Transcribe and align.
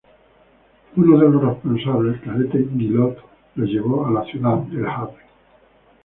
Uno 0.95 1.19
de 1.19 1.29
los 1.29 1.43
responsables, 1.45 2.15
el 2.15 2.21
cadete 2.21 2.57
Guillot, 2.71 3.19
lo 3.53 3.65
llevó 3.65 4.07
a 4.07 4.09
la 4.09 4.23
ciudad 4.23 4.63
El 4.71 4.87
Havre. 4.87 5.21